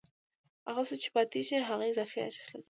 هغه 0.67 0.81
څه 0.89 0.95
چې 1.01 1.09
پاتېږي 1.15 1.55
هغه 1.69 1.83
اضافي 1.91 2.19
ارزښت 2.23 2.49
دی 2.53 2.59